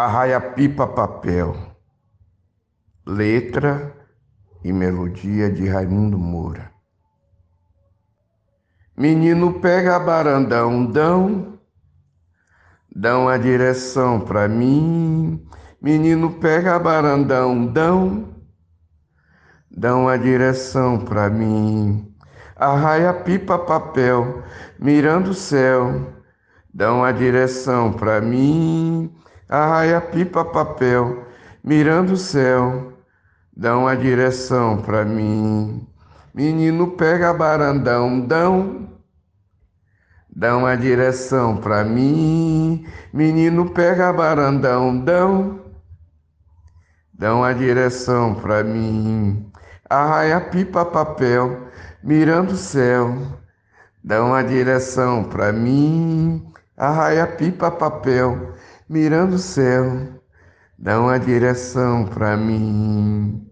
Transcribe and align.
Arraia 0.00 0.40
Pipa 0.40 0.86
Papel. 0.86 1.56
Letra 3.04 3.92
e 4.62 4.72
melodia 4.72 5.50
de 5.50 5.66
Raimundo 5.66 6.16
Moura. 6.16 6.70
Menino 8.96 9.54
pega 9.54 9.98
barandão, 9.98 10.86
dão, 10.86 11.58
dão 12.94 13.28
a 13.28 13.36
direção 13.36 14.20
pra 14.20 14.46
mim. 14.46 15.44
Menino 15.82 16.30
pega 16.34 16.78
barandão, 16.78 17.66
dão, 17.66 18.36
dão 19.68 20.08
a 20.08 20.16
direção 20.16 21.00
pra 21.00 21.28
mim. 21.28 22.14
Arraia 22.54 23.12
pipa 23.12 23.58
papel, 23.58 24.44
mirando 24.78 25.30
o 25.30 25.34
céu, 25.34 26.12
dão 26.72 27.02
a 27.02 27.10
direção 27.10 27.92
pra 27.92 28.20
mim 28.20 29.12
arraia 29.48 30.00
pipa 30.00 30.44
papel, 30.44 31.24
mirando 31.64 32.12
o 32.12 32.16
céu, 32.16 32.92
dão 33.56 33.88
a 33.88 33.94
direção 33.94 34.78
pra 34.82 35.04
mim. 35.04 35.86
Menino 36.34 36.88
pega 36.88 37.32
barandão, 37.32 38.20
dão, 38.20 38.88
dão 40.28 40.66
a 40.66 40.76
direção 40.76 41.56
pra 41.56 41.82
mim. 41.82 42.86
Menino 43.12 43.70
pega 43.70 44.12
barandão, 44.12 44.96
dão, 45.00 45.60
dão 47.12 47.42
a 47.42 47.52
direção 47.52 48.34
pra 48.34 48.62
mim. 48.62 49.50
Arraia 49.90 50.40
pipa 50.40 50.84
papel, 50.84 51.68
mirando 52.04 52.52
o 52.52 52.56
céu, 52.56 53.16
dão 54.04 54.34
a 54.34 54.42
direção 54.42 55.24
pra 55.24 55.50
mim. 55.52 56.52
Arraia 56.76 57.26
pipa 57.26 57.70
papel, 57.70 58.54
mirando 58.88 59.34
o 59.36 59.38
céu, 59.38 60.20
dá 60.78 61.00
uma 61.00 61.18
direção 61.18 62.06
para 62.06 62.36
mim. 62.36 63.47